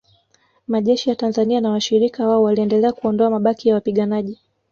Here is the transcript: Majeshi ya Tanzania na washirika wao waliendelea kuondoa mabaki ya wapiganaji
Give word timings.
Majeshi 0.67 1.09
ya 1.09 1.15
Tanzania 1.15 1.61
na 1.61 1.69
washirika 1.71 2.27
wao 2.27 2.43
waliendelea 2.43 2.91
kuondoa 2.93 3.29
mabaki 3.29 3.69
ya 3.69 3.75
wapiganaji 3.75 4.39